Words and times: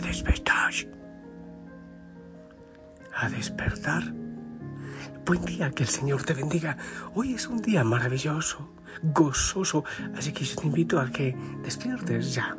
despertar. 0.00 0.72
A 3.14 3.28
despertar. 3.28 4.14
Buen 5.24 5.44
día, 5.44 5.70
que 5.70 5.82
el 5.82 5.88
Señor 5.88 6.22
te 6.22 6.34
bendiga. 6.34 6.76
Hoy 7.14 7.34
es 7.34 7.48
un 7.48 7.60
día 7.60 7.84
maravilloso, 7.84 8.70
gozoso, 9.02 9.84
así 10.16 10.32
que 10.32 10.44
yo 10.44 10.56
te 10.56 10.66
invito 10.66 11.00
a 11.00 11.10
que 11.10 11.36
despiertes 11.62 12.34
ya. 12.34 12.56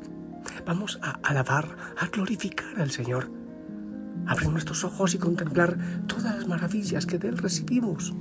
Vamos 0.65 0.99
a 1.01 1.19
alabar, 1.23 1.75
a 1.97 2.07
glorificar 2.07 2.79
al 2.79 2.91
Señor. 2.91 3.31
Abrir 4.27 4.49
nuestros 4.49 4.83
ojos 4.83 5.15
y 5.15 5.17
contemplar 5.17 5.77
todas 6.07 6.35
las 6.35 6.47
maravillas 6.47 7.05
que 7.05 7.17
de 7.17 7.29
Él 7.29 7.37
recibimos. 7.37 8.13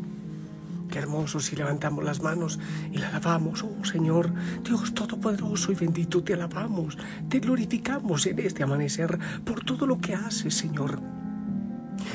Qué 0.89 0.99
hermoso 0.99 1.41
si 1.41 1.57
levantamos 1.57 2.05
las 2.05 2.23
manos 2.23 2.59
y 2.91 2.99
le 2.99 3.07
alabamos. 3.07 3.63
Oh 3.63 3.85
Señor, 3.85 4.33
Dios 4.65 4.95
Todopoderoso 4.95 5.73
y 5.73 5.75
bendito, 5.75 6.23
te 6.23 6.35
alabamos, 6.35 6.97
te 7.29 7.41
glorificamos 7.41 8.27
en 8.27 8.39
este 8.39 8.63
amanecer 8.63 9.19
por 9.45 9.65
todo 9.65 9.87
lo 9.87 9.99
que 9.99 10.15
haces, 10.15 10.55
Señor. 10.55 11.18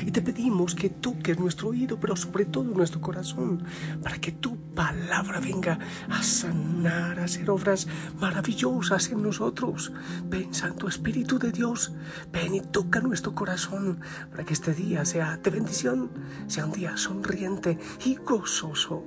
Y 0.06 0.10
te 0.10 0.22
pedimos 0.22 0.74
que 0.74 0.90
toques 0.90 1.38
nuestro 1.38 1.68
oído, 1.68 1.98
pero 1.98 2.16
sobre 2.16 2.44
todo 2.44 2.64
nuestro 2.64 3.00
corazón, 3.00 3.64
para 4.02 4.18
que 4.18 4.32
tu 4.32 4.56
palabra 4.74 5.40
venga 5.40 5.78
a 6.08 6.22
sanar, 6.22 7.20
a 7.20 7.24
hacer 7.24 7.50
obras 7.50 7.86
maravillosas 8.18 9.10
en 9.10 9.22
nosotros. 9.22 9.92
Ven, 10.24 10.52
Santo 10.52 10.88
Espíritu 10.88 11.38
de 11.38 11.52
Dios, 11.52 11.92
ven 12.32 12.54
y 12.54 12.60
toca 12.60 13.00
nuestro 13.00 13.34
corazón, 13.34 14.00
para 14.30 14.44
que 14.44 14.52
este 14.52 14.74
día 14.74 15.04
sea 15.04 15.36
de 15.36 15.50
bendición, 15.50 16.10
sea 16.46 16.66
un 16.66 16.72
día 16.72 16.96
sonriente 16.96 17.78
y 18.04 18.16
gozoso. 18.16 19.04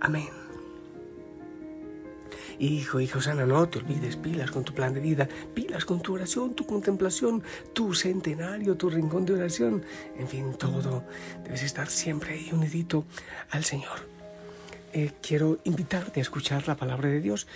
Amén. 0.00 0.45
Hijo, 2.58 3.00
hija 3.00 3.18
Osana, 3.18 3.44
no 3.44 3.68
te 3.68 3.78
olvides, 3.78 4.16
pilas 4.16 4.50
con 4.50 4.64
tu 4.64 4.72
plan 4.72 4.94
de 4.94 5.00
vida, 5.00 5.28
pilas 5.54 5.84
con 5.84 6.00
tu 6.00 6.14
oración, 6.14 6.54
tu 6.54 6.66
contemplación, 6.66 7.42
tu 7.72 7.94
centenario, 7.94 8.76
tu 8.76 8.88
rincón 8.88 9.26
de 9.26 9.34
oración, 9.34 9.84
en 10.18 10.28
fin, 10.28 10.54
todo. 10.54 11.04
Debes 11.44 11.62
estar 11.62 11.88
siempre 11.88 12.32
ahí 12.34 12.50
unidito 12.52 13.04
al 13.50 13.64
Señor. 13.64 14.16
Eh, 14.92 15.12
quiero 15.20 15.58
invitarte 15.64 16.20
a 16.20 16.22
escuchar 16.22 16.66
la 16.66 16.76
palabra 16.76 17.10
de 17.10 17.20
Dios. 17.20 17.46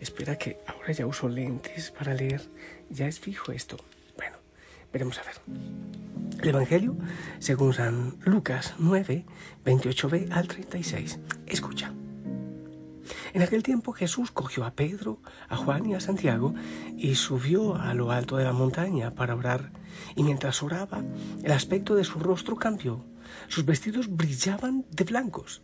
Espera 0.00 0.36
que 0.36 0.58
ahora 0.66 0.92
ya 0.92 1.06
uso 1.06 1.30
lentes 1.30 1.90
para 1.90 2.12
leer. 2.12 2.42
Ya 2.90 3.06
es 3.06 3.18
fijo 3.18 3.52
esto. 3.52 3.78
Bueno, 4.18 4.36
veremos 4.92 5.18
a 5.18 5.22
ver. 5.22 5.36
El 6.42 6.48
Evangelio 6.50 6.96
según 7.38 7.72
San 7.72 8.18
Lucas 8.24 8.74
9, 8.78 9.24
28b 9.64 10.30
al 10.30 10.46
36. 10.46 11.18
Escucha. 11.46 11.90
En 13.32 13.42
aquel 13.42 13.62
tiempo 13.62 13.92
Jesús 13.92 14.30
cogió 14.30 14.64
a 14.64 14.72
Pedro, 14.72 15.18
a 15.48 15.56
Juan 15.56 15.86
y 15.86 15.94
a 15.94 16.00
Santiago 16.00 16.54
y 16.96 17.14
subió 17.14 17.76
a 17.76 17.94
lo 17.94 18.10
alto 18.10 18.36
de 18.36 18.44
la 18.44 18.52
montaña 18.52 19.14
para 19.14 19.36
orar. 19.36 19.70
Y 20.16 20.22
mientras 20.22 20.62
oraba, 20.62 21.02
el 21.42 21.52
aspecto 21.52 21.94
de 21.94 22.04
su 22.04 22.18
rostro 22.18 22.56
cambió. 22.56 23.04
Sus 23.48 23.64
vestidos 23.64 24.08
brillaban 24.08 24.84
de 24.90 25.04
blancos. 25.04 25.62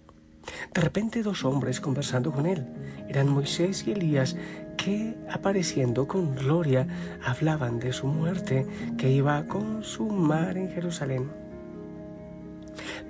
De 0.72 0.81
repente 0.81 1.25
dos 1.25 1.44
hombres 1.44 1.81
conversando 1.81 2.31
con 2.31 2.47
él, 2.47 2.69
eran 3.09 3.28
Moisés 3.28 3.84
y 3.88 3.93
Elías, 3.93 4.37
que 4.76 5.16
apareciendo 5.28 6.06
con 6.06 6.37
gloria 6.37 6.87
hablaban 7.25 7.81
de 7.81 7.93
su 7.93 8.06
muerte 8.06 8.94
que 8.97 9.10
iba 9.10 9.38
a 9.38 9.47
consumar 9.49 10.56
en 10.56 10.71
Jerusalén. 10.71 11.32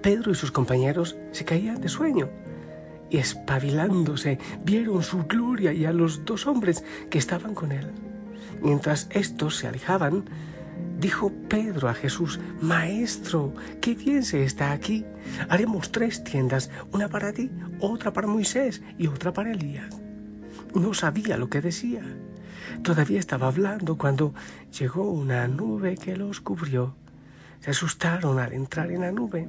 Pedro 0.00 0.33
y 0.33 0.34
sus 0.34 0.50
compañeros 0.50 1.16
se 1.33 1.45
caían 1.45 1.83
de 1.83 1.91
sueño 1.91 2.31
y 3.11 3.19
espabilándose 3.19 4.39
vieron 4.65 5.03
su 5.03 5.25
gloria 5.25 5.72
y 5.72 5.84
a 5.84 5.93
los 5.93 6.25
dos 6.25 6.47
hombres 6.47 6.84
que 7.11 7.19
estaban 7.19 7.55
con 7.55 7.72
él. 7.72 7.91
Mientras 8.62 9.09
estos 9.11 9.56
se 9.56 9.69
alejaban, 9.69 10.25
dijo 10.99 11.33
Pedro 11.49 11.89
a 11.89 11.95
Jesús, 11.95 12.41
Maestro, 12.61 13.55
qué 13.81 13.95
bien 13.95 14.25
se 14.25 14.45
está 14.45 14.72
aquí. 14.72 15.05
Haremos 15.49 15.93
tres 15.93 16.25
tiendas, 16.25 16.71
una 16.93 17.09
para 17.09 17.33
ti, 17.33 17.50
otra 17.81 18.12
para 18.12 18.27
Moisés 18.27 18.83
y 18.99 19.06
otra 19.06 19.33
para 19.33 19.53
Elías. 19.53 19.95
No 20.75 20.95
sabía 20.95 21.37
lo 21.37 21.49
que 21.49 21.61
decía. 21.61 22.03
Todavía 22.83 23.19
estaba 23.19 23.49
hablando 23.49 23.97
cuando 23.97 24.34
llegó 24.78 25.11
una 25.11 25.47
nube 25.49 25.97
que 25.97 26.16
los 26.16 26.41
cubrió. 26.41 26.95
Se 27.61 27.71
asustaron 27.71 28.39
al 28.39 28.53
entrar 28.53 28.91
en 28.91 29.00
la 29.00 29.12
nube. 29.12 29.49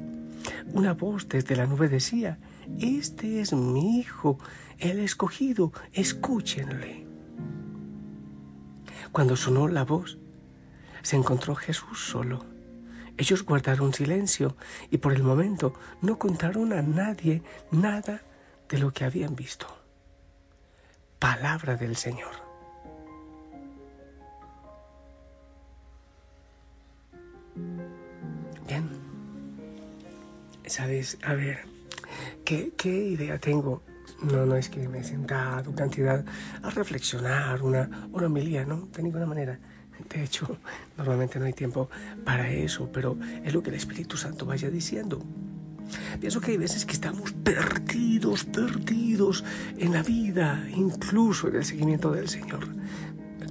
Una 0.74 0.94
voz 0.94 1.28
desde 1.28 1.56
la 1.56 1.66
nube 1.66 1.88
decía, 1.90 2.40
este 2.80 3.42
es 3.42 3.54
mi 3.54 4.00
hijo, 4.00 4.40
el 4.80 5.00
escogido, 5.00 5.72
escúchenle. 5.94 7.06
Cuando 9.12 9.36
sonó 9.36 9.68
la 9.68 9.84
voz, 9.84 10.18
se 11.02 11.16
encontró 11.16 11.56
Jesús 11.56 12.00
solo. 12.00 12.46
Ellos 13.18 13.44
guardaron 13.44 13.94
silencio 13.94 14.56
y 14.92 14.98
por 14.98 15.14
el 15.14 15.24
momento 15.24 15.74
no 16.02 16.20
contaron 16.20 16.74
a 16.74 16.82
nadie 16.82 17.42
nada 17.72 18.22
de 18.70 18.78
lo 18.78 18.94
que 18.94 19.06
habían 19.06 19.36
visto. 19.36 19.68
Palabra 21.18 21.76
del 21.76 21.96
Señor. 21.96 22.48
Sabes, 30.68 31.18
a 31.24 31.34
ver, 31.34 31.66
¿Qué, 32.44 33.10
idea 33.12 33.38
tengo? 33.40 33.84
No, 34.24 34.46
no 34.46 34.56
es 34.56 34.70
que 34.70 34.88
me 34.88 35.00
he 35.00 35.04
sentado 35.04 35.76
cantidad 35.76 36.24
a 36.64 36.70
reflexionar 36.70 37.62
una, 37.62 38.08
una 38.12 38.28
homilía, 38.28 38.66
¿no? 38.66 38.88
De 38.96 39.04
ninguna 39.04 39.26
manera. 39.26 39.60
De 40.10 40.24
hecho, 40.24 40.58
normalmente 40.98 41.40
no 41.40 41.46
hay 41.46 41.54
tiempo 41.54 41.90
para 42.24 42.50
eso, 42.50 42.90
pero 42.92 43.18
es 43.44 43.54
lo 43.54 43.62
que 43.62 43.70
el 43.70 43.76
Espíritu 43.76 44.16
Santo 44.16 44.46
vaya 44.46 44.70
diciendo. 44.70 45.22
Pienso 46.20 46.42
que 46.42 46.52
hay 46.52 46.58
veces 46.58 46.86
que 46.86 46.94
estamos 46.94 47.34
perdidos, 47.34 48.46
perdidos 48.46 49.44
en 49.78 49.94
la 49.94 50.04
vida, 50.04 50.66
incluso 50.74 51.48
en 51.50 51.58
el 51.58 51.66
seguimiento 51.66 52.12
del 52.12 52.30
Señor. 52.30 52.68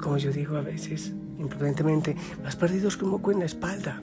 Como 0.00 0.16
yo 0.18 0.32
digo 0.32 0.56
a 0.56 0.62
veces, 0.62 1.12
imprudentemente, 1.38 2.16
más 2.42 2.56
perdidos 2.56 2.96
que 2.96 3.04
un 3.04 3.38
la 3.38 3.46
espalda. 3.46 4.00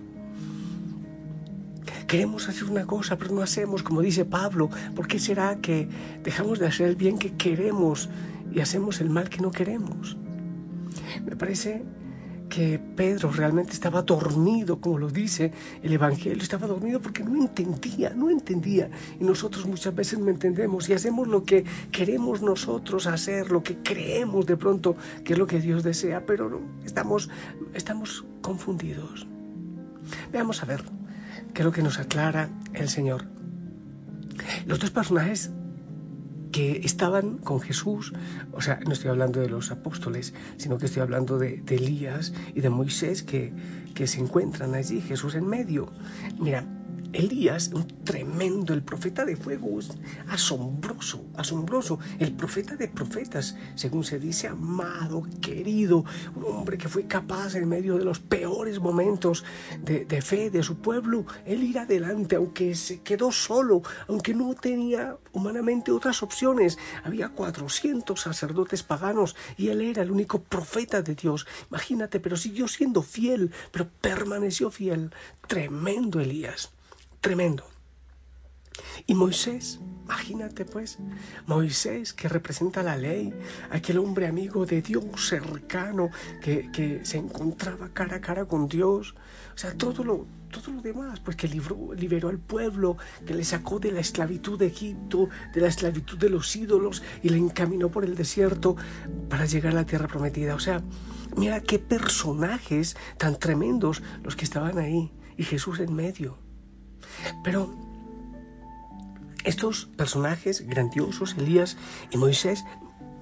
Queremos 2.13 2.47
hacer 2.47 2.65
una 2.65 2.85
cosa, 2.85 3.17
pero 3.17 3.33
no 3.33 3.41
hacemos, 3.41 3.81
como 3.81 4.01
dice 4.01 4.23
Pablo. 4.23 4.69
¿Por 4.95 5.07
qué 5.07 5.17
será 5.17 5.55
que 5.55 5.87
dejamos 6.23 6.59
de 6.59 6.67
hacer 6.67 6.87
el 6.87 6.95
bien 6.95 7.17
que 7.17 7.33
queremos 7.33 8.07
y 8.53 8.59
hacemos 8.59 9.01
el 9.01 9.09
mal 9.09 9.29
que 9.29 9.41
no 9.41 9.49
queremos? 9.49 10.15
Me 11.25 11.35
parece 11.35 11.83
que 12.49 12.77
Pedro 12.77 13.31
realmente 13.31 13.71
estaba 13.71 14.03
dormido, 14.03 14.79
como 14.79 14.99
lo 14.99 15.09
dice 15.09 15.51
el 15.81 15.91
Evangelio, 15.91 16.43
estaba 16.43 16.67
dormido 16.67 17.01
porque 17.01 17.23
no 17.23 17.35
entendía, 17.35 18.11
no 18.11 18.29
entendía. 18.29 18.91
Y 19.19 19.23
nosotros 19.23 19.65
muchas 19.65 19.95
veces 19.95 20.19
no 20.19 20.29
entendemos 20.29 20.87
y 20.89 20.93
hacemos 20.93 21.27
lo 21.27 21.43
que 21.43 21.65
queremos 21.91 22.43
nosotros 22.43 23.07
hacer, 23.07 23.51
lo 23.51 23.63
que 23.63 23.77
creemos 23.77 24.45
de 24.45 24.55
pronto 24.55 24.95
que 25.23 25.33
es 25.33 25.39
lo 25.39 25.47
que 25.47 25.59
Dios 25.59 25.81
desea, 25.81 26.27
pero 26.27 26.61
estamos, 26.85 27.31
estamos 27.73 28.23
confundidos. 28.43 29.25
Veamos 30.31 30.61
a 30.61 30.67
ver 30.67 30.83
que 31.53 31.63
lo 31.63 31.71
que 31.71 31.81
nos 31.81 31.99
aclara 31.99 32.49
el 32.73 32.89
Señor. 32.89 33.25
Los 34.65 34.79
dos 34.79 34.91
personajes 34.91 35.51
que 36.51 36.81
estaban 36.83 37.39
con 37.39 37.59
Jesús, 37.61 38.13
o 38.51 38.61
sea, 38.61 38.79
no 38.85 38.93
estoy 38.93 39.09
hablando 39.09 39.41
de 39.41 39.49
los 39.49 39.71
apóstoles, 39.71 40.33
sino 40.57 40.77
que 40.77 40.85
estoy 40.85 41.01
hablando 41.01 41.39
de, 41.39 41.63
Elías 41.67 42.33
y 42.53 42.61
de 42.61 42.69
Moisés 42.69 43.23
que, 43.23 43.53
que 43.95 44.07
se 44.07 44.19
encuentran 44.19 44.75
allí, 44.75 45.01
Jesús 45.01 45.35
en 45.35 45.47
medio. 45.47 45.91
Mira, 46.39 46.65
Elías, 47.13 47.69
un 47.73 47.87
tremendo, 48.03 48.73
el 48.73 48.81
profeta 48.81 49.23
de 49.23 49.35
fuego, 49.35 49.79
asombroso, 50.27 51.25
asombroso, 51.35 51.99
el 52.19 52.33
profeta 52.33 52.75
de 52.75 52.87
profetas, 52.87 53.55
según 53.75 54.03
se 54.03 54.19
dice, 54.19 54.47
amado, 54.47 55.23
querido, 55.39 56.05
un 56.35 56.45
hombre 56.45 56.77
que 56.77 56.89
fue 56.89 57.05
capaz 57.05 57.55
en 57.55 57.69
medio 57.69 57.97
de 57.97 58.03
los 58.03 58.19
peores 58.19 58.79
momentos 58.79 59.43
de, 59.83 60.21
fe 60.21 60.49
de 60.49 60.63
su 60.63 60.77
pueblo, 60.77 61.25
él 61.45 61.63
ir 61.63 61.79
adelante, 61.79 62.35
aunque 62.35 62.75
se 62.75 63.01
quedó 63.01 63.31
solo, 63.31 63.83
aunque 64.07 64.33
no 64.33 64.53
tenía 64.55 65.17
humanamente 65.31 65.91
otras 65.91 66.23
opciones. 66.23 66.77
Había 67.03 67.29
400 67.29 68.19
sacerdotes 68.19 68.83
paganos 68.83 69.35
y 69.57 69.69
él 69.69 69.81
era 69.81 70.01
el 70.01 70.11
único 70.11 70.41
profeta 70.41 71.01
de 71.01 71.15
Dios. 71.15 71.45
Imagínate, 71.69 72.19
pero 72.19 72.37
siguió 72.37 72.67
siendo 72.67 73.01
fiel, 73.01 73.51
pero 73.71 73.87
permaneció 74.01 74.71
fiel. 74.71 75.11
Tremendo 75.47 76.19
Elías 76.19 76.71
tremendo. 77.23 77.63
Y 79.07 79.15
Moisés, 79.15 79.79
imagínate 80.03 80.65
pues, 80.65 80.97
Moisés 81.47 82.13
que 82.13 82.27
representa 82.27 82.83
la 82.83 82.97
ley, 82.97 83.33
aquel 83.71 83.99
hombre 83.99 84.27
amigo 84.27 84.65
de 84.65 84.81
Dios 84.81 85.29
cercano 85.29 86.09
que, 86.41 86.99
se 87.03 87.17
encontraba 87.17 87.89
cara 87.93 88.17
a 88.17 88.21
cara 88.21 88.45
con 88.45 88.67
Dios, 88.67 89.15
o 89.55 89.57
sea, 89.57 89.73
todo 89.73 90.03
lo, 90.03 90.27
demás, 90.83 91.21
pues 91.21 91.37
que 91.37 91.47
liberó 91.47 92.27
al 92.27 92.39
pueblo, 92.39 92.97
que 93.25 93.33
le 93.33 93.45
sacó 93.45 93.79
de 93.79 93.91
la 93.91 94.01
esclavitud 94.01 94.59
de 94.59 94.67
Egipto, 94.67 95.29
de 95.53 95.61
la 95.61 95.67
esclavitud 95.67 96.17
de 96.17 96.29
los 96.29 96.53
ídolos 96.55 97.03
y 97.23 97.29
le 97.29 97.37
encaminó 97.37 97.89
por 97.89 98.03
el 98.03 98.15
desierto 98.15 98.75
para 99.29 99.45
llegar 99.45 99.71
a 99.71 99.77
la 99.77 99.85
tierra 99.85 100.07
prometida. 100.07 100.55
O 100.55 100.59
sea, 100.59 100.83
mira 101.37 101.61
qué 101.61 101.79
personajes 101.79 102.97
tan 103.17 103.39
tremendos 103.39 104.03
los 104.23 104.35
que 104.35 104.43
estaban 104.43 104.77
ahí 104.77 105.11
y 105.37 105.43
Jesús 105.43 105.79
en 105.79 105.93
medio. 105.93 106.37
Pero 107.43 107.73
estos 109.43 109.85
personajes 109.85 110.65
grandiosos, 110.67 111.35
Elías 111.37 111.77
y 112.11 112.17
Moisés, 112.17 112.63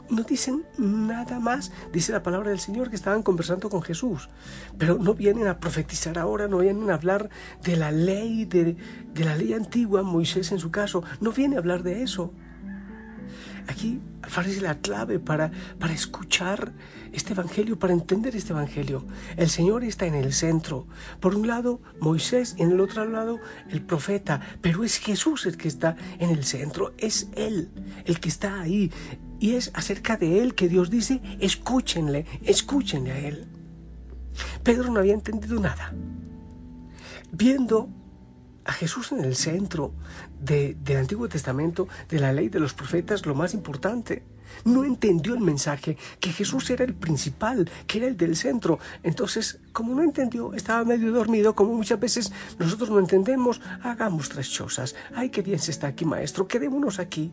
no 0.10 0.24
dicen 0.24 0.64
nada 0.78 1.40
más, 1.40 1.72
dice 1.94 2.12
la 2.12 2.22
palabra 2.22 2.50
del 2.50 2.60
Señor, 2.60 2.90
que 2.90 2.96
estaban 2.96 3.24
conversando 3.24 3.70
con 3.70 3.82
Jesús, 3.82 4.30
pero 4.78 4.98
no 4.98 5.14
vienen 5.14 5.48
a 5.48 5.60
profetizar 5.60 6.20
ahora, 6.20 6.48
no 6.48 6.60
vienen 6.60 6.90
a 6.92 6.96
hablar 6.96 7.30
de 7.64 7.78
la 7.78 7.92
ley, 7.92 8.46
de, 8.46 8.76
de 9.14 9.26
la 9.26 9.36
ley 9.36 9.54
antigua, 9.54 10.04
Moisés 10.04 10.52
en 10.52 10.60
su 10.60 10.70
caso, 10.70 11.04
no 11.22 11.32
viene 11.32 11.56
a 11.56 11.60
hablar 11.60 11.82
de 11.82 12.04
eso. 12.04 12.34
Aquí 13.68 14.00
aparece 14.22 14.62
la 14.62 14.80
clave 14.80 15.20
para, 15.20 15.52
para 15.80 15.94
escuchar 15.94 16.74
este 17.12 17.34
Evangelio, 17.34 17.78
para 17.78 17.94
entender 17.94 18.36
este 18.36 18.54
Evangelio. 18.54 19.06
El 19.38 19.50
Señor 19.50 19.84
está 19.84 20.06
en 20.06 20.16
el 20.16 20.34
centro. 20.34 20.88
Por 21.20 21.36
un 21.36 21.48
lado, 21.48 21.82
Moisés, 22.00 22.56
en 22.58 22.72
el 22.72 22.80
otro 22.80 23.06
lado, 23.06 23.40
el 23.70 23.82
profeta. 23.82 24.42
Pero 24.62 24.84
es 24.84 24.98
Jesús 24.98 25.46
el 25.46 25.58
que 25.58 25.68
está 25.68 25.96
en 26.20 26.30
el 26.30 26.44
centro. 26.44 26.94
Es 26.98 27.30
Él 27.36 27.70
el 28.06 28.20
que 28.20 28.30
está 28.30 28.62
ahí. 28.62 28.92
Y 29.40 29.56
es 29.56 29.72
acerca 29.74 30.18
de 30.18 30.42
Él 30.42 30.56
que 30.56 30.70
Dios 30.70 30.90
dice, 30.90 31.22
escúchenle, 31.40 32.26
escúchenle 32.44 33.12
a 33.12 33.20
Él. 33.20 33.48
Pedro 34.64 34.92
no 34.92 35.00
había 35.00 35.14
entendido 35.14 35.60
nada. 35.60 35.94
Viendo 37.32 37.90
a 38.66 38.74
Jesús 38.74 39.12
en 39.12 39.24
el 39.24 39.36
centro 39.36 39.94
del 40.40 40.98
Antiguo 40.98 41.28
Testamento, 41.30 41.88
de 42.10 42.20
la 42.20 42.34
ley 42.34 42.50
de 42.50 42.60
los 42.60 42.74
profetas, 42.74 43.26
lo 43.26 43.36
más 43.36 43.54
importante. 43.54 44.24
No 44.66 44.84
entendió 44.84 45.34
el 45.34 45.40
mensaje, 45.40 45.98
que 46.20 46.32
Jesús 46.32 46.70
era 46.70 46.84
el 46.84 46.94
principal, 46.94 47.70
que 47.88 48.00
era 48.00 48.08
el 48.08 48.18
del 48.18 48.36
centro. 48.36 48.80
Entonces, 49.02 49.60
como 49.72 49.96
no 49.96 50.04
entendió, 50.04 50.54
estaba 50.54 50.84
medio 50.84 51.12
dormido, 51.12 51.56
como 51.56 51.74
muchas 51.74 52.00
veces 52.00 52.32
nosotros 52.60 52.90
no 52.90 53.00
entendemos, 53.00 53.62
hagamos 53.82 54.30
tres 54.30 54.50
chozas. 54.52 54.96
Ay, 55.16 55.30
qué 55.30 55.42
bien 55.42 55.60
se 55.60 55.72
está 55.72 55.88
aquí, 55.88 56.06
maestro, 56.06 56.48
quedémonos 56.48 57.00
aquí. 57.00 57.32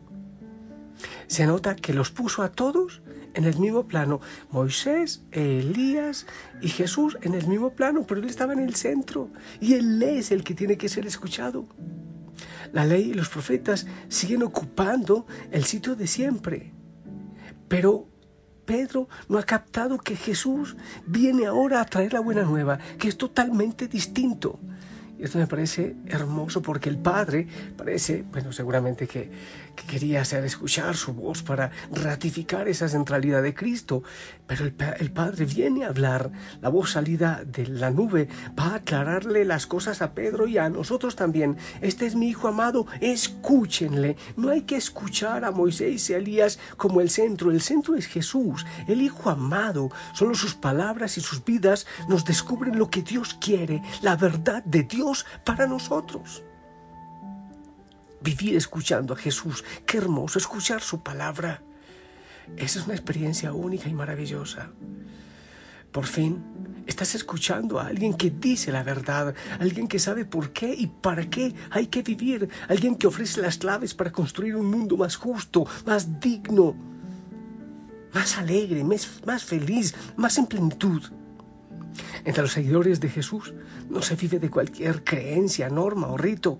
Se 1.27 1.45
nota 1.45 1.75
que 1.75 1.93
los 1.93 2.11
puso 2.11 2.41
a 2.41 2.51
todos 2.51 3.01
en 3.33 3.45
el 3.45 3.57
mismo 3.57 3.87
plano. 3.87 4.21
Moisés, 4.51 5.23
Elías 5.31 6.25
y 6.61 6.69
Jesús 6.69 7.17
en 7.21 7.33
el 7.33 7.47
mismo 7.47 7.71
plano, 7.71 8.03
pero 8.07 8.21
él 8.21 8.27
estaba 8.27 8.53
en 8.53 8.59
el 8.59 8.75
centro 8.75 9.29
y 9.59 9.73
él 9.73 10.01
es 10.01 10.31
el 10.31 10.43
que 10.43 10.55
tiene 10.55 10.77
que 10.77 10.89
ser 10.89 11.05
escuchado. 11.05 11.67
La 12.71 12.85
ley 12.85 13.09
y 13.09 13.13
los 13.13 13.29
profetas 13.29 13.87
siguen 14.07 14.43
ocupando 14.43 15.25
el 15.51 15.63
sitio 15.65 15.95
de 15.95 16.07
siempre. 16.07 16.73
Pero 17.67 18.07
Pedro 18.65 19.09
no 19.27 19.39
ha 19.39 19.43
captado 19.43 19.97
que 19.97 20.15
Jesús 20.15 20.77
viene 21.07 21.47
ahora 21.47 21.81
a 21.81 21.85
traer 21.85 22.13
la 22.13 22.19
buena 22.19 22.43
nueva, 22.43 22.77
que 22.99 23.07
es 23.07 23.17
totalmente 23.17 23.87
distinto. 23.87 24.59
Y 25.17 25.23
esto 25.23 25.37
me 25.37 25.47
parece 25.47 25.95
hermoso 26.05 26.61
porque 26.61 26.87
el 26.87 26.97
Padre 26.97 27.47
parece, 27.75 28.23
bueno, 28.31 28.53
seguramente 28.53 29.07
que, 29.07 29.29
quería 29.83 30.21
hacer 30.21 30.45
escuchar 30.45 30.95
su 30.95 31.13
voz 31.13 31.43
para 31.43 31.71
ratificar 31.91 32.67
esa 32.67 32.87
centralidad 32.87 33.43
de 33.43 33.53
Cristo. 33.53 34.03
Pero 34.47 34.65
el, 34.65 34.75
el, 34.99 35.11
Padre 35.11 35.45
viene 35.45 35.85
a 35.85 35.89
hablar, 35.89 36.31
la 36.61 36.69
voz 36.69 36.91
salida 36.91 37.43
de 37.45 37.67
la 37.67 37.91
nube 37.91 38.27
va 38.57 38.67
a 38.67 38.75
aclararle 38.75 39.45
las 39.45 39.67
cosas 39.67 40.01
a 40.01 40.13
Pedro 40.13 40.47
y 40.47 40.57
a 40.57 40.69
nosotros 40.69 41.15
también. 41.15 41.57
Este 41.81 42.05
es 42.05 42.15
mi 42.15 42.29
Hijo 42.29 42.47
amado, 42.47 42.85
escúchenle. 43.01 44.15
No 44.35 44.49
hay 44.49 44.61
que 44.61 44.75
escuchar 44.75 45.45
a 45.45 45.51
Moisés 45.51 46.09
y 46.09 46.13
a 46.13 46.17
Elías 46.17 46.59
como 46.77 47.01
el 47.01 47.09
centro. 47.09 47.51
El 47.51 47.61
centro 47.61 47.95
es 47.95 48.07
Jesús, 48.07 48.65
el 48.87 49.01
Hijo 49.01 49.29
amado. 49.29 49.89
Solo 50.13 50.35
sus 50.35 50.55
palabras 50.55 51.17
y 51.17 51.21
sus 51.21 51.43
vidas 51.43 51.85
nos 52.07 52.25
descubren 52.25 52.77
lo 52.77 52.89
que 52.89 53.01
Dios 53.01 53.37
quiere, 53.39 53.81
la 54.01 54.15
verdad 54.15 54.63
de 54.63 54.83
Dios 54.83 55.25
para 55.43 55.67
nosotros. 55.67 56.43
Vivir 58.21 58.55
escuchando 58.55 59.13
a 59.13 59.17
Jesús, 59.17 59.63
qué 59.85 59.97
hermoso 59.97 60.39
escuchar 60.39 60.81
su 60.81 61.01
palabra. 61.01 61.63
Esa 62.57 62.79
es 62.79 62.85
una 62.85 62.95
experiencia 62.95 63.53
única 63.53 63.87
y 63.87 63.93
maravillosa. 63.93 64.71
Por 65.91 66.05
fin, 66.05 66.43
estás 66.85 67.15
escuchando 67.15 67.79
a 67.79 67.87
alguien 67.87 68.13
que 68.13 68.29
dice 68.29 68.71
la 68.71 68.83
verdad, 68.83 69.33
alguien 69.59 69.87
que 69.87 69.99
sabe 69.99 70.25
por 70.25 70.51
qué 70.51 70.73
y 70.73 70.87
para 70.87 71.29
qué 71.29 71.55
hay 71.71 71.87
que 71.87 72.03
vivir, 72.03 72.49
alguien 72.67 72.95
que 72.95 73.07
ofrece 73.07 73.41
las 73.41 73.57
claves 73.57 73.93
para 73.93 74.11
construir 74.11 74.55
un 74.55 74.67
mundo 74.67 74.97
más 74.97 75.15
justo, 75.15 75.65
más 75.85 76.19
digno, 76.19 76.75
más 78.13 78.37
alegre, 78.37 78.83
más, 78.83 79.21
más 79.25 79.43
feliz, 79.43 79.95
más 80.15 80.37
en 80.37 80.45
plenitud. 80.45 81.01
Entre 82.23 82.43
los 82.43 82.51
seguidores 82.51 82.99
de 82.99 83.09
Jesús 83.09 83.53
no 83.89 84.01
se 84.01 84.15
vive 84.15 84.39
de 84.39 84.49
cualquier 84.49 85.03
creencia, 85.03 85.69
norma 85.69 86.07
o 86.07 86.17
rito. 86.17 86.59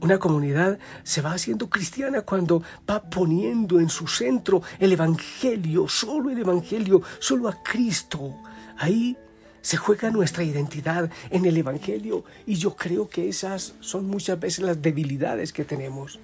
Una 0.00 0.18
comunidad 0.18 0.78
se 1.02 1.20
va 1.20 1.32
haciendo 1.32 1.68
cristiana 1.68 2.22
cuando 2.22 2.62
va 2.88 3.02
poniendo 3.02 3.80
en 3.80 3.90
su 3.90 4.06
centro 4.06 4.62
el 4.78 4.92
Evangelio, 4.92 5.88
solo 5.88 6.30
el 6.30 6.38
Evangelio, 6.38 7.02
solo 7.18 7.48
a 7.48 7.62
Cristo. 7.62 8.34
Ahí 8.78 9.16
se 9.60 9.76
juega 9.76 10.10
nuestra 10.10 10.42
identidad 10.42 11.10
en 11.28 11.44
el 11.44 11.56
Evangelio 11.56 12.24
y 12.46 12.54
yo 12.54 12.76
creo 12.76 13.08
que 13.08 13.28
esas 13.28 13.74
son 13.80 14.06
muchas 14.06 14.40
veces 14.40 14.64
las 14.64 14.80
debilidades 14.80 15.52
que 15.52 15.64
tenemos 15.64 16.18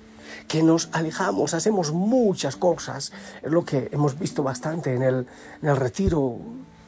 que 0.48 0.62
nos 0.62 0.88
alejamos, 0.92 1.54
hacemos 1.54 1.92
muchas 1.92 2.56
cosas, 2.56 3.12
es 3.42 3.50
lo 3.50 3.64
que 3.64 3.88
hemos 3.92 4.18
visto 4.18 4.42
bastante 4.42 4.94
en 4.94 5.02
el, 5.02 5.26
retiro 5.62 6.38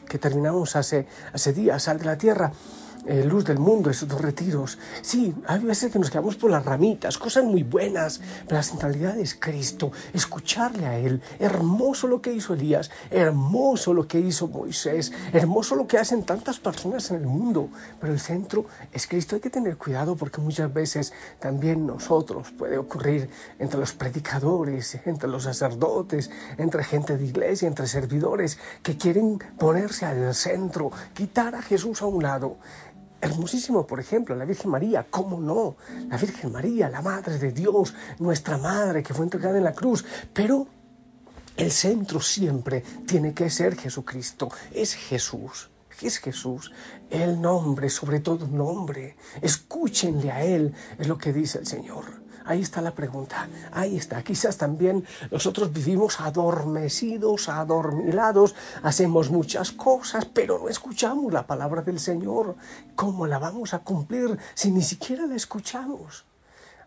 que 0.08 0.18
terminamos 0.18 0.74
hace, 0.74 1.06
hace 1.32 1.52
días, 1.52 1.82
Sal 1.82 1.98
de 1.98 2.04
la 2.06 2.18
Tierra, 2.18 2.52
eh, 3.06 3.24
luz 3.24 3.44
del 3.44 3.58
mundo, 3.58 3.90
esos 3.90 4.08
dos 4.08 4.20
retiros. 4.20 4.78
Sí, 5.02 5.34
hay 5.46 5.60
veces 5.60 5.92
que 5.92 5.98
nos 5.98 6.10
quedamos 6.10 6.36
por 6.36 6.50
las 6.50 6.64
ramitas, 6.64 7.18
cosas 7.18 7.44
muy 7.44 7.62
buenas, 7.62 8.20
pero 8.44 8.56
la 8.56 8.62
centralidad 8.62 9.18
es 9.18 9.34
Cristo, 9.34 9.92
escucharle 10.12 10.86
a 10.86 10.98
Él. 10.98 11.22
Hermoso 11.38 12.06
lo 12.06 12.20
que 12.20 12.32
hizo 12.32 12.54
Elías, 12.54 12.90
hermoso 13.10 13.94
lo 13.94 14.06
que 14.06 14.20
hizo 14.20 14.48
Moisés, 14.48 15.12
hermoso 15.32 15.74
lo 15.74 15.86
que 15.86 15.98
hacen 15.98 16.24
tantas 16.24 16.58
personas 16.58 17.10
en 17.10 17.18
el 17.18 17.26
mundo, 17.26 17.68
pero 18.00 18.12
el 18.12 18.20
centro 18.20 18.66
es 18.92 19.06
Cristo. 19.06 19.36
Hay 19.36 19.40
que 19.40 19.50
tener 19.50 19.76
cuidado 19.76 20.16
porque 20.16 20.40
muchas 20.40 20.72
veces 20.72 21.12
también 21.38 21.86
nosotros 21.86 22.50
puede 22.50 22.78
ocurrir 22.78 23.30
entre 23.58 23.80
los 23.80 23.92
predicadores, 23.92 24.98
entre 25.06 25.28
los 25.28 25.44
sacerdotes, 25.44 26.30
entre 26.56 26.84
gente 26.84 27.16
de 27.16 27.24
iglesia, 27.24 27.68
entre 27.68 27.86
servidores 27.86 28.58
que 28.82 28.96
quieren 28.96 29.38
ponerse 29.58 30.06
al 30.06 30.34
centro, 30.34 30.90
quitar 31.14 31.54
a 31.54 31.62
Jesús 31.62 32.02
a 32.02 32.06
un 32.06 32.22
lado 32.22 32.56
hermosísimo, 33.20 33.86
por 33.86 34.00
ejemplo, 34.00 34.34
la 34.34 34.44
Virgen 34.44 34.70
María, 34.70 35.06
¿cómo 35.08 35.40
no? 35.40 35.76
La 36.08 36.16
Virgen 36.16 36.52
María, 36.52 36.88
la 36.88 37.02
Madre 37.02 37.38
de 37.38 37.52
Dios, 37.52 37.94
nuestra 38.18 38.58
Madre 38.58 39.02
que 39.02 39.14
fue 39.14 39.24
entregada 39.24 39.58
en 39.58 39.64
la 39.64 39.72
cruz, 39.72 40.04
pero 40.32 40.66
el 41.56 41.72
centro 41.72 42.20
siempre 42.20 42.82
tiene 43.06 43.34
que 43.34 43.50
ser 43.50 43.76
Jesucristo, 43.76 44.48
es 44.72 44.94
Jesús. 44.94 45.70
es 46.00 46.18
Jesús? 46.18 46.70
El 47.10 47.40
nombre, 47.40 47.90
sobre 47.90 48.20
todo 48.20 48.46
nombre. 48.46 49.16
Escúchenle 49.42 50.30
a 50.30 50.44
Él, 50.44 50.72
es 50.96 51.08
lo 51.08 51.18
que 51.18 51.32
dice 51.32 51.58
el 51.58 51.66
Señor. 51.66 52.27
Ahí 52.48 52.62
está 52.62 52.80
la 52.80 52.92
pregunta. 52.92 53.46
Ahí 53.72 53.98
está. 53.98 54.22
Quizás 54.22 54.56
también 54.56 55.04
nosotros 55.30 55.70
vivimos 55.70 56.18
adormecidos, 56.18 57.50
adormilados, 57.50 58.54
hacemos 58.82 59.28
muchas 59.28 59.70
cosas, 59.70 60.24
pero 60.24 60.58
no 60.58 60.70
escuchamos 60.70 61.30
la 61.30 61.46
palabra 61.46 61.82
del 61.82 62.00
Señor. 62.00 62.56
¿Cómo 62.94 63.26
la 63.26 63.38
vamos 63.38 63.74
a 63.74 63.80
cumplir 63.80 64.38
si 64.54 64.70
ni 64.70 64.80
siquiera 64.80 65.26
la 65.26 65.34
escuchamos? 65.34 66.24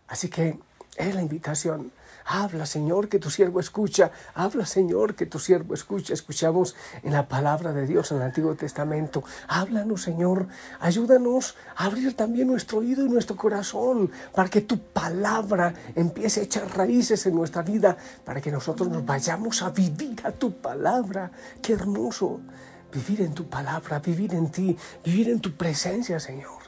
Así 0.08 0.28
que 0.28 0.58
es 0.96 1.14
la 1.14 1.22
invitación 1.22 1.92
Habla, 2.24 2.66
Señor, 2.66 3.08
que 3.08 3.18
tu 3.18 3.30
siervo 3.30 3.60
escucha. 3.60 4.10
Habla, 4.34 4.66
Señor, 4.66 5.14
que 5.14 5.26
tu 5.26 5.38
siervo 5.38 5.74
escucha. 5.74 6.14
Escuchamos 6.14 6.74
en 7.02 7.12
la 7.12 7.28
palabra 7.28 7.72
de 7.72 7.86
Dios 7.86 8.10
en 8.12 8.18
el 8.18 8.24
Antiguo 8.24 8.54
Testamento. 8.54 9.24
Háblanos, 9.48 10.02
Señor. 10.02 10.48
Ayúdanos 10.80 11.56
a 11.76 11.86
abrir 11.86 12.14
también 12.16 12.48
nuestro 12.48 12.78
oído 12.78 13.04
y 13.04 13.08
nuestro 13.08 13.36
corazón 13.36 14.10
para 14.34 14.48
que 14.48 14.62
tu 14.62 14.78
palabra 14.78 15.74
empiece 15.94 16.40
a 16.40 16.44
echar 16.44 16.76
raíces 16.76 17.26
en 17.26 17.34
nuestra 17.34 17.62
vida, 17.62 17.96
para 18.24 18.40
que 18.40 18.50
nosotros 18.50 18.88
nos 18.88 19.04
vayamos 19.04 19.62
a 19.62 19.70
vivir 19.70 20.20
a 20.24 20.32
tu 20.32 20.52
palabra. 20.60 21.30
Qué 21.60 21.72
hermoso 21.72 22.40
vivir 22.92 23.22
en 23.22 23.34
tu 23.34 23.48
palabra, 23.48 23.98
vivir 23.98 24.34
en 24.34 24.50
ti, 24.50 24.76
vivir 25.04 25.30
en 25.30 25.40
tu 25.40 25.52
presencia, 25.52 26.20
Señor. 26.20 26.61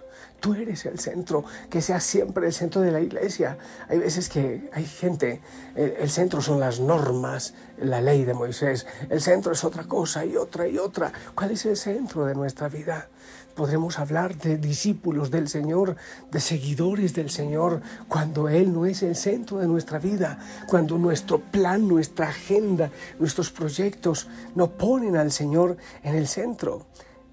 Tú 0.44 0.52
eres 0.52 0.84
el 0.84 0.98
centro, 0.98 1.42
que 1.70 1.80
sea 1.80 2.00
siempre 2.00 2.46
el 2.46 2.52
centro 2.52 2.82
de 2.82 2.92
la 2.92 3.00
iglesia. 3.00 3.56
Hay 3.88 3.98
veces 3.98 4.28
que 4.28 4.68
hay 4.74 4.84
gente, 4.84 5.40
el, 5.74 6.10
centro 6.10 6.42
son 6.42 6.60
las 6.60 6.80
normas, 6.80 7.54
la 7.78 8.02
ley 8.02 8.26
de 8.26 8.34
Moisés. 8.34 8.86
El 9.08 9.22
centro 9.22 9.52
es 9.52 9.64
otra 9.64 9.84
cosa 9.84 10.26
y 10.26 10.36
otra 10.36 10.68
y 10.68 10.76
otra. 10.76 11.10
¿Cuál 11.34 11.52
es 11.52 11.64
el 11.64 11.78
centro 11.78 12.26
de 12.26 12.34
nuestra 12.34 12.68
vida? 12.68 13.08
Podremos 13.54 13.98
hablar 13.98 14.36
de 14.36 14.58
discípulos 14.58 15.30
del 15.30 15.48
Señor, 15.48 15.96
de 16.30 16.40
seguidores 16.40 17.14
del 17.14 17.30
Señor, 17.30 17.80
cuando 18.06 18.50
Él 18.50 18.70
no 18.70 18.84
es 18.84 19.02
el 19.02 19.16
centro 19.16 19.60
de 19.60 19.66
nuestra 19.66 19.98
vida, 19.98 20.38
cuando 20.68 20.98
nuestro 20.98 21.38
plan, 21.38 21.88
nuestra 21.88 22.28
agenda, 22.28 22.90
nuestros 23.18 23.50
proyectos 23.50 24.28
no 24.54 24.72
ponen 24.72 25.16
al 25.16 25.32
Señor 25.32 25.78
en 26.02 26.14
el 26.14 26.28
centro. 26.28 26.84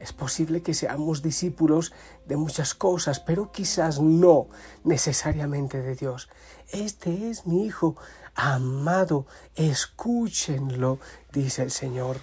Es 0.01 0.13
posible 0.13 0.63
que 0.63 0.74
seamos 0.74 1.22
discípulos 1.22 1.93
de 2.25 2.36
muchas 2.36 2.74
cosas, 2.74 3.20
pero 3.20 3.51
quizás 3.51 4.01
no 4.01 4.48
necesariamente 4.84 5.84
de 5.84 5.96
Dios. 5.96 6.27
Este 6.72 7.29
es 7.29 7.46
mi 7.46 7.67
Hijo 7.67 7.96
amado, 8.34 9.27
escúchenlo, 9.53 10.98
dice 11.31 11.62
el 11.62 11.70
Señor. 11.70 12.17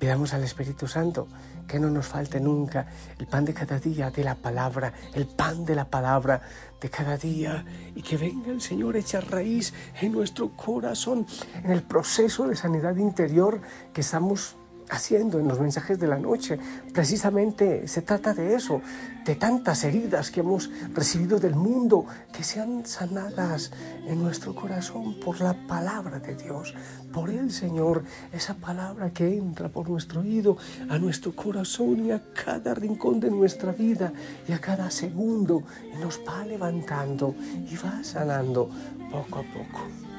Pidamos 0.00 0.34
al 0.34 0.42
Espíritu 0.42 0.88
Santo 0.88 1.28
que 1.68 1.78
no 1.78 1.88
nos 1.90 2.08
falte 2.08 2.40
nunca 2.40 2.88
el 3.20 3.28
pan 3.28 3.44
de 3.44 3.54
cada 3.54 3.78
día 3.78 4.10
de 4.10 4.24
la 4.24 4.34
palabra, 4.34 4.92
el 5.14 5.28
pan 5.28 5.64
de 5.64 5.76
la 5.76 5.88
palabra 5.88 6.42
de 6.80 6.90
cada 6.90 7.16
día 7.16 7.64
y 7.94 8.02
que 8.02 8.16
venga 8.16 8.50
el 8.50 8.60
Señor 8.60 8.96
echa 8.96 9.20
raíz 9.20 9.72
en 10.00 10.10
nuestro 10.10 10.56
corazón, 10.56 11.24
en 11.62 11.70
el 11.70 11.84
proceso 11.84 12.48
de 12.48 12.56
sanidad 12.56 12.96
interior 12.96 13.60
que 13.92 14.00
estamos 14.00 14.56
haciendo 14.90 15.38
en 15.38 15.48
los 15.48 15.60
mensajes 15.60 15.98
de 15.98 16.06
la 16.06 16.18
noche. 16.18 16.58
Precisamente 16.92 17.88
se 17.88 18.02
trata 18.02 18.34
de 18.34 18.54
eso, 18.54 18.80
de 19.24 19.34
tantas 19.36 19.84
heridas 19.84 20.30
que 20.30 20.40
hemos 20.40 20.70
recibido 20.94 21.38
del 21.38 21.54
mundo, 21.54 22.06
que 22.32 22.44
sean 22.44 22.84
sanadas 22.84 23.70
en 24.06 24.22
nuestro 24.22 24.54
corazón 24.54 25.18
por 25.20 25.40
la 25.40 25.54
palabra 25.66 26.18
de 26.18 26.34
Dios, 26.34 26.74
por 27.12 27.30
el 27.30 27.50
Señor, 27.50 28.04
esa 28.32 28.54
palabra 28.54 29.10
que 29.10 29.36
entra 29.36 29.68
por 29.68 29.88
nuestro 29.88 30.20
oído, 30.20 30.56
a 30.88 30.98
nuestro 30.98 31.34
corazón 31.34 32.06
y 32.06 32.10
a 32.10 32.22
cada 32.32 32.74
rincón 32.74 33.20
de 33.20 33.30
nuestra 33.30 33.72
vida 33.72 34.12
y 34.48 34.52
a 34.52 34.60
cada 34.60 34.90
segundo, 34.90 35.62
y 35.94 35.98
nos 35.98 36.20
va 36.26 36.44
levantando 36.44 37.34
y 37.70 37.76
va 37.76 38.02
sanando 38.02 38.68
poco 39.10 39.38
a 39.38 39.42
poco. 39.42 40.11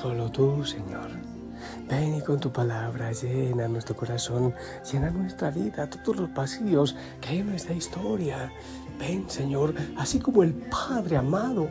Solo 0.00 0.30
tú, 0.30 0.64
Señor. 0.64 1.10
Ven 1.86 2.14
y 2.14 2.22
con 2.22 2.40
tu 2.40 2.50
palabra 2.50 3.12
llena 3.12 3.68
nuestro 3.68 3.94
corazón, 3.94 4.54
llena 4.90 5.10
nuestra 5.10 5.50
vida, 5.50 5.90
todos 5.90 6.20
los 6.20 6.30
pasillos 6.30 6.96
que 7.20 7.28
hay 7.28 7.38
en 7.40 7.50
nuestra 7.50 7.74
historia. 7.74 8.50
Ven, 8.98 9.28
Señor, 9.28 9.74
así 9.98 10.18
como 10.18 10.42
el 10.42 10.54
Padre 10.54 11.18
amado, 11.18 11.68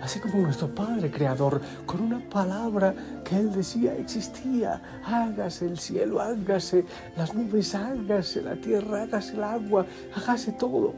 así 0.00 0.18
como 0.18 0.38
nuestro 0.38 0.74
Padre 0.74 1.10
Creador, 1.10 1.60
con 1.84 2.00
una 2.00 2.20
palabra 2.30 2.94
que 3.22 3.36
Él 3.36 3.52
decía 3.52 3.94
existía. 3.96 4.80
Hágase 5.04 5.66
el 5.66 5.78
cielo, 5.78 6.22
hágase 6.22 6.86
las 7.18 7.34
nubes, 7.34 7.74
hágase 7.74 8.40
la 8.40 8.56
tierra, 8.56 9.02
hágase 9.02 9.34
el 9.34 9.44
agua, 9.44 9.84
hágase 10.16 10.52
todo. 10.52 10.94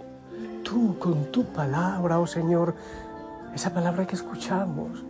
Tú 0.63 0.97
con 1.01 1.33
tu 1.33 1.45
palabra, 1.47 2.21
oh 2.21 2.29
Señor, 2.29 2.77
esa 3.53 3.75
palabra 3.75 4.07
que 4.07 4.15
escuchamos, 4.15 5.05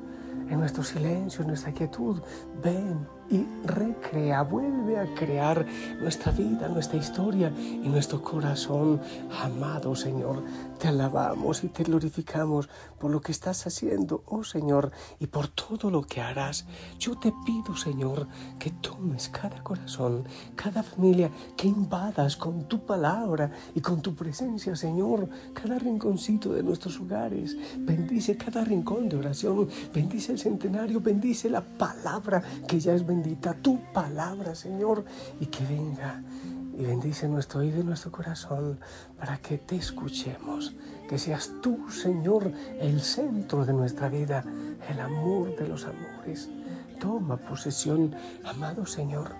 en 0.48 0.58
nuestro 0.58 0.82
silencio, 0.82 1.42
en 1.42 1.48
nuestra 1.48 1.72
quietud. 1.72 2.20
Ven 2.62 3.06
y 3.30 3.44
recrea, 3.64 4.42
vuelve 4.42 4.98
a 4.98 5.14
crear 5.14 5.66
nuestra 6.00 6.32
vida, 6.32 6.68
nuestra 6.68 6.98
historia 6.98 7.52
y 7.58 7.88
nuestro 7.88 8.22
corazón. 8.22 9.00
Amado 9.42 9.94
Señor, 9.94 10.42
te 10.78 10.88
alabamos 10.88 11.64
y 11.64 11.68
te 11.68 11.84
glorificamos 11.84 12.68
por 12.98 13.10
lo 13.10 13.20
que 13.20 13.32
estás 13.32 13.66
haciendo, 13.66 14.22
oh 14.26 14.44
Señor, 14.44 14.90
y 15.18 15.26
por 15.26 15.48
todo 15.48 15.90
lo 15.90 16.02
que 16.02 16.20
harás. 16.20 16.66
Yo 16.98 17.18
te 17.18 17.32
pido, 17.44 17.76
Señor, 17.76 18.26
que 18.58 18.70
tomes 18.70 19.28
cada 19.28 19.62
corazón, 19.62 20.24
cada 20.56 20.82
familia, 20.82 21.30
que 21.56 21.68
invadas 21.68 22.36
con 22.36 22.64
tu 22.64 22.84
palabra 22.84 23.50
y 23.74 23.80
con 23.80 24.00
tu 24.00 24.14
presencia, 24.14 24.76
Señor, 24.76 25.28
cada 25.52 25.78
rinconcito 25.78 26.52
de 26.52 26.62
nuestros 26.62 27.00
hogares. 27.00 27.56
Bendice 27.78 28.36
cada 28.36 28.64
rincón 28.64 29.08
de 29.08 29.16
oración, 29.16 29.68
bendice 29.92 30.32
el 30.32 30.38
centenario, 30.38 31.00
bendice 31.00 31.50
la 31.50 31.62
palabra 31.62 32.42
que 32.66 32.80
ya 32.80 32.94
es 32.94 33.06
bendita, 33.14 33.54
tu 33.54 33.78
palabra, 33.92 34.54
Señor, 34.54 35.04
y 35.38 35.46
que 35.46 35.64
venga 35.64 36.20
y 36.76 36.84
bendice 36.84 37.28
nuestro 37.28 37.60
oído 37.60 37.80
y 37.80 37.84
nuestro 37.84 38.10
corazón 38.10 38.80
para 39.16 39.38
que 39.38 39.58
te 39.58 39.76
escuchemos, 39.76 40.74
que 41.08 41.18
seas 41.18 41.52
tú, 41.62 41.88
Señor, 41.90 42.50
el 42.80 43.00
centro 43.00 43.64
de 43.64 43.72
nuestra 43.72 44.08
vida, 44.08 44.44
el 44.90 44.98
amor 44.98 45.54
de 45.56 45.68
los 45.68 45.84
amores. 45.84 46.50
Toma 46.98 47.36
posesión, 47.36 48.14
amado 48.44 48.84
Señor, 48.84 49.30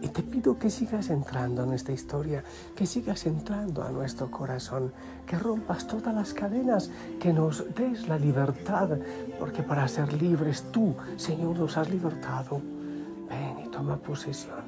y 0.00 0.08
te 0.08 0.22
pido 0.22 0.58
que 0.58 0.70
sigas 0.70 1.10
entrando 1.10 1.64
en 1.64 1.74
esta 1.74 1.92
historia, 1.92 2.42
que 2.74 2.86
sigas 2.86 3.26
entrando 3.26 3.82
a 3.82 3.90
nuestro 3.90 4.30
corazón, 4.30 4.92
que 5.26 5.38
rompas 5.38 5.86
todas 5.86 6.14
las 6.14 6.32
cadenas, 6.32 6.90
que 7.20 7.32
nos 7.34 7.74
des 7.74 8.08
la 8.08 8.18
libertad, 8.18 8.90
porque 9.38 9.62
para 9.62 9.86
ser 9.88 10.12
libres 10.14 10.64
tú, 10.72 10.94
Señor, 11.16 11.58
nos 11.58 11.76
has 11.76 11.90
libertado. 11.90 12.77
Ven 13.28 13.64
y 13.64 13.68
toma 13.68 13.96
posesión. 13.96 14.64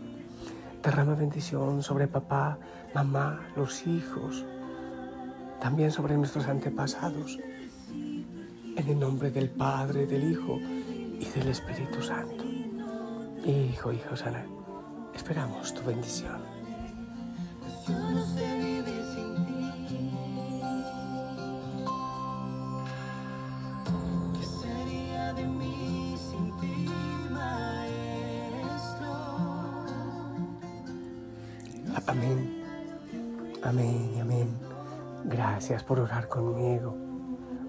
Derrama 0.82 1.14
bendición 1.14 1.82
sobre 1.82 2.08
papá, 2.08 2.58
mamá, 2.94 3.40
los 3.56 3.86
hijos, 3.86 4.44
también 5.60 5.90
sobre 5.90 6.16
nuestros 6.16 6.46
antepasados. 6.46 7.38
En 7.90 8.88
el 8.88 8.98
nombre 8.98 9.30
del 9.30 9.50
Padre, 9.50 10.06
del 10.06 10.32
Hijo 10.32 10.58
y 10.58 11.24
del 11.34 11.48
Espíritu 11.48 12.02
Santo. 12.02 12.44
Hijo, 13.44 13.92
hijo 13.92 14.16
sana, 14.16 14.44
esperamos 15.14 15.74
tu 15.74 15.82
bendición. 15.82 16.40
Amén. 32.06 32.64
Amén 33.62 34.12
y 34.16 34.20
amén. 34.20 34.48
Gracias 35.24 35.82
por 35.82 36.00
orar 36.00 36.28
conmigo. 36.28 36.96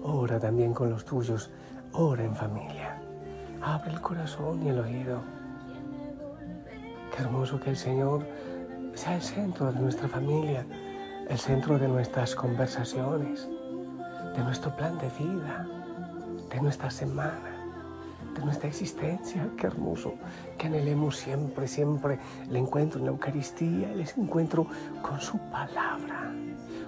Ora 0.02 0.40
también 0.40 0.72
con 0.72 0.90
los 0.90 1.04
tuyos. 1.04 1.50
Ora 1.92 2.24
en 2.24 2.34
familia. 2.34 2.98
Abre 3.60 3.92
el 3.92 4.00
corazón 4.00 4.62
y 4.62 4.70
el 4.70 4.78
oído. 4.78 5.20
Qué 7.14 7.22
hermoso 7.22 7.60
que 7.60 7.70
el 7.70 7.76
Señor 7.76 8.26
sea 8.94 9.16
el 9.16 9.22
centro 9.22 9.72
de 9.72 9.80
nuestra 9.80 10.08
familia, 10.08 10.66
el 11.28 11.38
centro 11.38 11.78
de 11.78 11.88
nuestras 11.88 12.34
conversaciones, 12.34 13.48
de 14.36 14.42
nuestro 14.42 14.74
plan 14.74 14.98
de 14.98 15.10
vida, 15.18 15.66
de 16.50 16.60
nuestra 16.60 16.90
semana 16.90 17.51
de 18.34 18.44
nuestra 18.44 18.68
existencia. 18.68 19.48
Qué 19.56 19.66
hermoso 19.66 20.14
que 20.58 20.66
anhelemos 20.66 21.16
siempre, 21.16 21.68
siempre 21.68 22.18
el 22.48 22.56
encuentro 22.56 22.98
en 22.98 23.06
la 23.06 23.12
Eucaristía, 23.12 23.92
el 23.92 24.06
encuentro 24.16 24.66
con 25.02 25.20
su 25.20 25.38
palabra. 25.50 26.32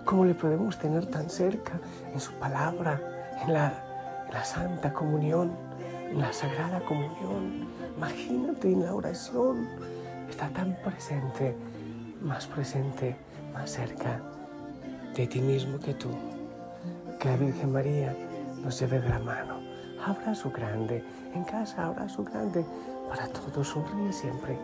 ¿Cómo 0.05 0.25
le 0.25 0.35
podemos 0.35 0.79
tener 0.79 1.07
tan 1.07 1.31
cerca 1.31 1.81
en 2.13 2.21
su 2.21 2.33
palabra, 2.35 3.01
en 3.43 3.53
la, 3.53 3.81
Santa 4.45 4.93
Comunión, 4.93 5.53
en 6.11 6.21
la 6.21 6.33
Sagrada 6.33 6.81
Comunión? 6.81 7.69
Imagínate 7.97 8.73
en 8.73 8.85
la 8.85 8.95
oración, 8.95 9.69
está 10.29 10.49
tan 10.51 10.77
presente, 10.85 11.57
más 12.21 12.47
presente, 12.47 13.17
más 13.53 13.71
cerca 13.71 14.21
de 15.15 15.27
ti 15.27 15.41
mismo 15.41 15.79
que 15.79 15.95
tú. 15.95 16.11
Que 17.19 17.31
la 17.31 17.37
Virgen 17.37 17.73
María 17.73 18.15
nos 18.63 18.79
lleve 18.79 19.01
de 19.01 19.09
la 19.09 19.21
mano 19.21 19.54
abrazo 20.07 20.51
grande, 20.51 21.05
en 21.35 21.45
casa 21.45 21.87
abrazo 21.87 22.25
grande, 22.25 22.65
para 23.09 23.27
todos 23.29 23.69
sonríe 23.69 24.13
siempre. 24.13 24.59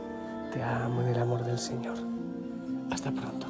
Te 0.52 0.62
amo 0.62 1.02
en 1.02 1.08
el 1.08 1.20
amor 1.20 1.44
del 1.44 1.58
Señor. 1.58 1.96
Hasta 2.90 3.10
pronto. 3.10 3.49